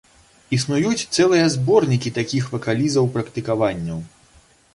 [0.57, 4.03] Існуюць цэлыя зборнікі такіх вакалізаў-практыкаванняў.